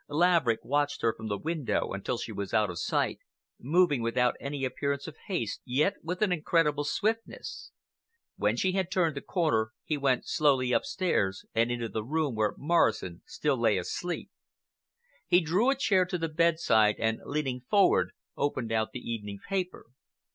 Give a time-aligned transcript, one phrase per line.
[0.09, 3.19] Laverick watched her from the window until she was out of sight,
[3.59, 7.69] moving without any appearance of haste, yet with an incredible swiftness.
[8.35, 12.55] When she had turned the corner, he went slowly upstairs and into the room where
[12.57, 14.31] Morrison still lay asleep.
[15.27, 19.85] He drew a chair to the bedside and leaning forward opened out the evening paper.